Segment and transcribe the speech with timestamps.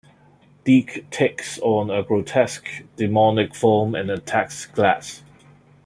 [0.65, 5.21] Deke takes on a grotesque demonic form and attacks Glas.